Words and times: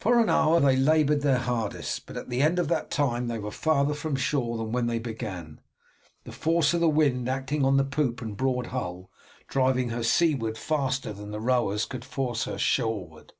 For 0.00 0.20
an 0.20 0.28
hour 0.28 0.60
they 0.60 0.76
laboured 0.76 1.22
their 1.22 1.38
hardest, 1.38 2.04
but 2.04 2.18
at 2.18 2.28
the 2.28 2.42
end 2.42 2.58
of 2.58 2.68
that 2.68 2.90
time 2.90 3.28
they 3.28 3.38
were 3.38 3.50
farther 3.50 3.94
from 3.94 4.16
shore 4.16 4.58
than 4.58 4.70
when 4.70 4.86
they 4.86 4.98
began, 4.98 5.62
the 6.24 6.30
force 6.32 6.74
of 6.74 6.80
the 6.82 6.90
wind 6.90 7.26
acting 7.26 7.64
on 7.64 7.78
the 7.78 7.84
poop 7.84 8.20
and 8.20 8.36
broad 8.36 8.66
hull 8.66 9.10
driving 9.48 9.88
her 9.88 10.02
seaward 10.02 10.58
faster 10.58 11.14
than 11.14 11.30
the 11.30 11.40
rowers 11.40 11.86
could 11.86 12.04
force 12.04 12.44
her 12.44 12.58
shoreward. 12.58 13.32